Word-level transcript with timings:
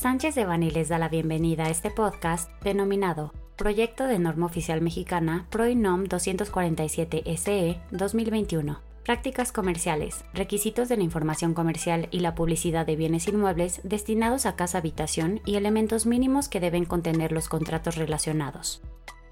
Sánchez 0.00 0.36
de 0.36 0.44
Bani 0.46 0.70
les 0.70 0.88
da 0.88 0.96
la 0.96 1.08
bienvenida 1.08 1.64
a 1.64 1.70
este 1.70 1.90
podcast 1.90 2.48
denominado 2.62 3.34
Proyecto 3.56 4.04
de 4.04 4.20
Norma 4.20 4.46
Oficial 4.46 4.80
Mexicana 4.80 5.48
PROINOM 5.50 6.04
247 6.04 7.24
SE 7.36 7.80
2021. 7.90 8.80
Prácticas 9.04 9.50
comerciales, 9.50 10.24
requisitos 10.32 10.88
de 10.88 10.98
la 10.98 11.02
información 11.02 11.52
comercial 11.52 12.06
y 12.12 12.20
la 12.20 12.36
publicidad 12.36 12.86
de 12.86 12.94
bienes 12.94 13.26
inmuebles 13.26 13.80
destinados 13.82 14.46
a 14.46 14.54
casa 14.54 14.78
habitación 14.78 15.40
y 15.44 15.56
elementos 15.56 16.06
mínimos 16.06 16.48
que 16.48 16.60
deben 16.60 16.84
contener 16.84 17.32
los 17.32 17.48
contratos 17.48 17.96
relacionados. 17.96 18.80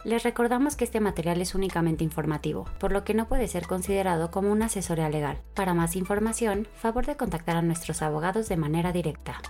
Les 0.03 0.25
recordamos 0.25 0.75
que 0.75 0.83
este 0.83 0.99
material 0.99 1.41
es 1.41 1.55
únicamente 1.55 2.03
informativo, 2.03 2.65
por 2.81 2.91
lo 2.91 3.05
que 3.05 3.15
no 3.15 3.29
puede 3.29 3.47
ser 3.47 3.69
considerado 3.69 4.33
como 4.33 4.51
una 4.51 4.67
asesoría 4.67 5.11
legal. 5.11 5.39
Para 5.55 5.75
más 5.75 5.95
información, 5.95 6.67
favor 6.75 7.07
de 7.07 7.17
contactar 7.17 7.57
a 7.57 7.63
nuestros 7.63 8.03
abogados 8.03 8.49
de 8.49 8.57
manera 8.57 8.91
directa. 8.91 9.41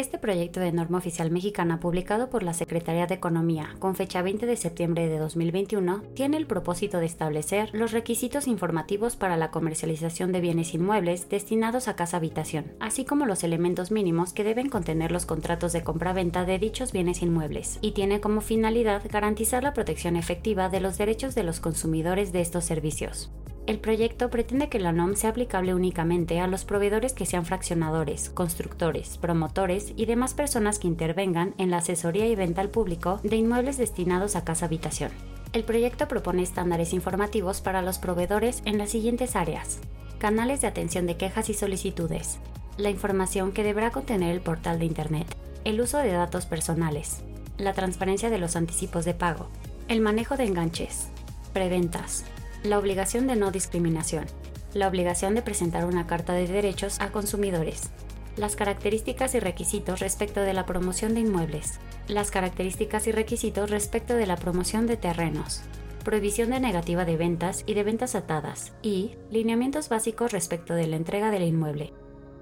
Este 0.00 0.16
proyecto 0.16 0.60
de 0.60 0.72
norma 0.72 0.96
oficial 0.96 1.30
mexicana 1.30 1.78
publicado 1.78 2.30
por 2.30 2.42
la 2.42 2.54
Secretaría 2.54 3.06
de 3.06 3.16
Economía 3.16 3.76
con 3.80 3.94
fecha 3.94 4.22
20 4.22 4.46
de 4.46 4.56
septiembre 4.56 5.10
de 5.10 5.18
2021 5.18 6.04
tiene 6.14 6.38
el 6.38 6.46
propósito 6.46 7.00
de 7.00 7.04
establecer 7.04 7.68
los 7.74 7.92
requisitos 7.92 8.46
informativos 8.46 9.16
para 9.16 9.36
la 9.36 9.50
comercialización 9.50 10.32
de 10.32 10.40
bienes 10.40 10.72
inmuebles 10.72 11.28
destinados 11.28 11.86
a 11.86 11.96
casa 11.96 12.16
habitación, 12.16 12.72
así 12.80 13.04
como 13.04 13.26
los 13.26 13.44
elementos 13.44 13.90
mínimos 13.90 14.32
que 14.32 14.42
deben 14.42 14.70
contener 14.70 15.12
los 15.12 15.26
contratos 15.26 15.74
de 15.74 15.84
compra-venta 15.84 16.46
de 16.46 16.58
dichos 16.58 16.92
bienes 16.92 17.20
inmuebles, 17.20 17.78
y 17.82 17.90
tiene 17.90 18.22
como 18.22 18.40
finalidad 18.40 19.02
garantizar 19.06 19.62
la 19.62 19.74
protección 19.74 20.16
efectiva 20.16 20.70
de 20.70 20.80
los 20.80 20.96
derechos 20.96 21.34
de 21.34 21.42
los 21.42 21.60
consumidores 21.60 22.32
de 22.32 22.40
estos 22.40 22.64
servicios. 22.64 23.30
El 23.66 23.78
proyecto 23.78 24.30
pretende 24.30 24.68
que 24.68 24.80
la 24.80 24.92
NOM 24.92 25.14
sea 25.14 25.30
aplicable 25.30 25.74
únicamente 25.74 26.40
a 26.40 26.46
los 26.46 26.64
proveedores 26.64 27.12
que 27.12 27.26
sean 27.26 27.44
fraccionadores, 27.44 28.30
constructores, 28.30 29.18
promotores 29.18 29.92
y 29.96 30.06
demás 30.06 30.34
personas 30.34 30.78
que 30.78 30.88
intervengan 30.88 31.54
en 31.58 31.70
la 31.70 31.78
asesoría 31.78 32.26
y 32.26 32.34
venta 32.34 32.62
al 32.62 32.70
público 32.70 33.20
de 33.22 33.36
inmuebles 33.36 33.76
destinados 33.76 34.34
a 34.34 34.44
casa 34.44 34.66
habitación. 34.66 35.10
El 35.52 35.64
proyecto 35.64 36.08
propone 36.08 36.42
estándares 36.42 36.92
informativos 36.92 37.60
para 37.60 37.82
los 37.82 37.98
proveedores 37.98 38.62
en 38.64 38.78
las 38.78 38.90
siguientes 38.90 39.36
áreas. 39.36 39.78
Canales 40.18 40.60
de 40.60 40.66
atención 40.66 41.06
de 41.06 41.16
quejas 41.16 41.48
y 41.48 41.54
solicitudes. 41.54 42.38
La 42.76 42.90
información 42.90 43.52
que 43.52 43.64
deberá 43.64 43.90
contener 43.90 44.30
el 44.32 44.40
portal 44.40 44.78
de 44.78 44.86
Internet. 44.86 45.26
El 45.64 45.80
uso 45.80 45.98
de 45.98 46.12
datos 46.12 46.46
personales. 46.46 47.22
La 47.58 47.72
transparencia 47.72 48.30
de 48.30 48.38
los 48.38 48.56
anticipos 48.56 49.04
de 49.04 49.14
pago. 49.14 49.48
El 49.88 50.00
manejo 50.00 50.36
de 50.36 50.44
enganches. 50.44 51.08
Preventas 51.52 52.24
la 52.62 52.78
obligación 52.78 53.26
de 53.26 53.36
no 53.36 53.50
discriminación, 53.50 54.26
la 54.74 54.88
obligación 54.88 55.34
de 55.34 55.42
presentar 55.42 55.86
una 55.86 56.06
carta 56.06 56.34
de 56.34 56.46
derechos 56.46 57.00
a 57.00 57.10
consumidores, 57.10 57.90
las 58.36 58.54
características 58.56 59.34
y 59.34 59.40
requisitos 59.40 60.00
respecto 60.00 60.40
de 60.40 60.52
la 60.52 60.66
promoción 60.66 61.14
de 61.14 61.20
inmuebles, 61.20 61.80
las 62.06 62.30
características 62.30 63.06
y 63.06 63.12
requisitos 63.12 63.70
respecto 63.70 64.14
de 64.14 64.26
la 64.26 64.36
promoción 64.36 64.86
de 64.86 64.96
terrenos, 64.96 65.62
prohibición 66.04 66.50
de 66.50 66.60
negativa 66.60 67.04
de 67.04 67.16
ventas 67.16 67.64
y 67.66 67.74
de 67.74 67.82
ventas 67.82 68.14
atadas, 68.14 68.72
y 68.82 69.16
lineamientos 69.30 69.88
básicos 69.88 70.32
respecto 70.32 70.74
de 70.74 70.86
la 70.86 70.96
entrega 70.96 71.30
del 71.30 71.44
inmueble. 71.44 71.92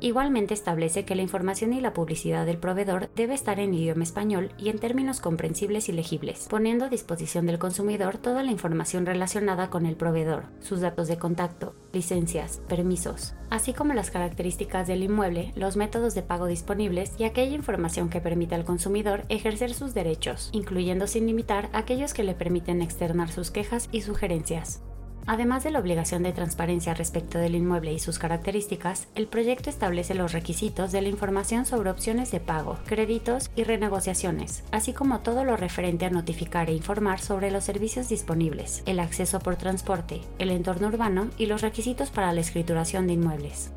Igualmente 0.01 0.55
establece 0.55 1.05
que 1.05 1.17
la 1.17 1.23
información 1.23 1.73
y 1.73 1.81
la 1.81 1.93
publicidad 1.93 2.47
del 2.47 2.59
proveedor 2.59 3.11
debe 3.17 3.35
estar 3.35 3.59
en 3.59 3.75
idioma 3.75 4.05
español 4.05 4.53
y 4.57 4.69
en 4.69 4.79
términos 4.79 5.21
comprensibles 5.21 5.89
y 5.89 5.93
legibles, 5.93 6.47
poniendo 6.49 6.85
a 6.85 6.89
disposición 6.89 7.47
del 7.47 7.59
consumidor 7.59 8.17
toda 8.17 8.45
la 8.45 8.53
información 8.53 9.07
relacionada 9.07 9.71
con 9.71 9.87
el 9.87 9.97
proveedor, 9.97 10.45
sus 10.61 10.81
datos 10.81 11.09
de 11.09 11.19
contacto, 11.19 11.75
licencias, 11.93 12.61
permisos, 12.69 13.35
así 13.51 13.73
como 13.73 13.93
las 13.93 14.13
características 14.13 14.87
del 14.87 15.03
inmueble, 15.03 15.53
los 15.57 15.77
métodos 15.77 16.15
de 16.15 16.23
pago 16.23 16.47
disponibles 16.47 17.15
y 17.19 17.25
aquella 17.25 17.57
información 17.57 18.09
que 18.09 18.21
permita 18.21 18.55
al 18.55 18.65
consumidor 18.65 19.25
ejercer 19.29 19.75
sus 19.75 19.95
derechos, 19.95 20.51
incluyendo 20.53 21.09
sin 21.09 21.27
limitar 21.27 21.71
aquellos 21.73 22.15
que 22.15 22.23
le 22.23 22.35
permiten 22.35 22.83
externar 22.83 23.31
sus 23.31 23.51
quejas 23.51 23.89
y 23.91 24.03
sugerencias. 24.03 24.81
Además 25.29 25.63
de 25.63 25.71
la 25.71 25.79
obligación 25.79 26.23
de 26.23 26.33
transparencia 26.33 26.95
respecto 26.95 27.37
del 27.37 27.55
inmueble 27.55 27.93
y 27.93 27.99
sus 27.99 28.19
características, 28.19 29.09
el 29.15 29.27
proyecto 29.27 29.69
establece 29.69 30.15
los 30.15 30.33
requisitos 30.33 30.91
de 30.91 31.03
la 31.03 31.11
información 31.11 31.67
sobre 31.67 31.91
opciones 31.91 32.31
de 32.31 32.41
pago, 32.41 32.79
créditos 32.87 33.51
y 33.55 33.65
renegociaciones, 33.65 34.65
así 34.73 34.95
como 34.95 35.21
todo 35.21 35.45
lo 35.45 35.59
referente 35.59 36.07
a 36.07 36.11
notificar 36.11 36.71
e 36.71 36.73
informar 36.73 37.21
sobre 37.21 37.51
los 37.51 37.65
servicios 37.65 38.09
disponibles, 38.09 38.83
el 38.87 39.01
acceso 39.01 39.39
por 39.39 39.57
transporte, 39.57 40.23
el 40.39 40.51
entorno 40.51 40.87
urbano 40.87 41.29
y 41.37 41.45
los 41.45 41.61
requisitos 41.61 42.09
para 42.09 42.33
la 42.33 42.41
escrituración 42.41 43.07
de 43.07 43.13
inmuebles. 43.13 43.71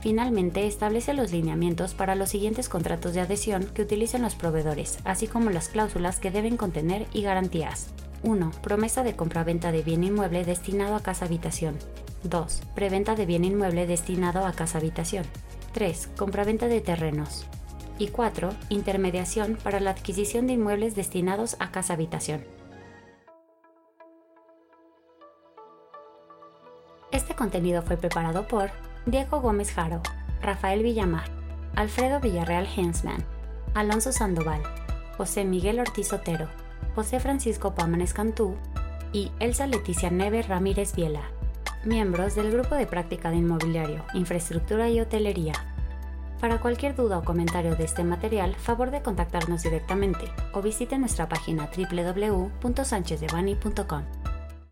Finalmente, 0.00 0.66
establece 0.66 1.12
los 1.12 1.32
lineamientos 1.32 1.92
para 1.92 2.14
los 2.14 2.30
siguientes 2.30 2.70
contratos 2.70 3.12
de 3.12 3.20
adhesión 3.20 3.66
que 3.74 3.82
utilicen 3.82 4.22
los 4.22 4.36
proveedores, 4.36 5.00
así 5.04 5.26
como 5.26 5.50
las 5.50 5.68
cláusulas 5.68 6.18
que 6.18 6.30
deben 6.30 6.56
contener 6.56 7.06
y 7.12 7.20
garantías. 7.20 7.90
1. 8.24 8.52
Promesa 8.62 9.02
de 9.02 9.16
compraventa 9.16 9.70
de 9.70 9.82
bien 9.82 10.02
inmueble 10.02 10.44
destinado 10.44 10.94
a 10.96 11.02
casa 11.02 11.26
habitación. 11.26 11.76
2. 12.22 12.62
Preventa 12.74 13.14
de 13.14 13.26
bien 13.26 13.44
inmueble 13.44 13.86
destinado 13.86 14.46
a 14.46 14.52
casa 14.52 14.78
habitación. 14.78 15.26
3. 15.72 16.08
Compraventa 16.16 16.66
de 16.66 16.80
terrenos. 16.80 17.46
Y 17.98 18.08
4. 18.08 18.48
Intermediación 18.70 19.58
para 19.62 19.78
la 19.78 19.90
adquisición 19.90 20.46
de 20.46 20.54
inmuebles 20.54 20.94
destinados 20.94 21.56
a 21.60 21.70
casa 21.70 21.92
habitación. 21.92 22.42
Este 27.12 27.36
contenido 27.36 27.82
fue 27.82 27.98
preparado 27.98 28.48
por 28.48 28.70
Diego 29.04 29.42
Gómez 29.42 29.70
Jaro, 29.70 30.00
Rafael 30.40 30.82
Villamar, 30.82 31.30
Alfredo 31.76 32.20
Villarreal 32.20 32.66
Hensman, 32.74 33.22
Alonso 33.74 34.12
Sandoval, 34.12 34.62
José 35.18 35.44
Miguel 35.44 35.78
Ortiz 35.78 36.12
Otero, 36.12 36.48
José 36.94 37.18
Francisco 37.18 37.74
Pámanes 37.74 38.14
Cantú 38.14 38.54
y 39.12 39.32
Elsa 39.40 39.66
Leticia 39.66 40.10
Neve 40.10 40.42
Ramírez 40.42 40.94
Viela, 40.94 41.22
miembros 41.84 42.36
del 42.36 42.52
Grupo 42.52 42.76
de 42.76 42.86
Práctica 42.86 43.30
de 43.30 43.36
Inmobiliario, 43.36 44.04
Infraestructura 44.14 44.88
y 44.88 45.00
Hotelería. 45.00 45.54
Para 46.40 46.60
cualquier 46.60 46.94
duda 46.94 47.18
o 47.18 47.24
comentario 47.24 47.74
de 47.74 47.84
este 47.84 48.04
material, 48.04 48.54
favor 48.54 48.90
de 48.90 49.02
contactarnos 49.02 49.62
directamente 49.62 50.26
o 50.52 50.62
visite 50.62 50.98
nuestra 50.98 51.28
página 51.28 51.68
www.sanchezdevani.com. 51.74 54.23